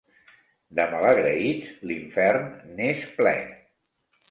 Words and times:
De 0.79 0.85
malagraïts, 0.93 1.69
l'infern 1.91 2.51
n'és 2.81 3.07
ple. 3.21 3.37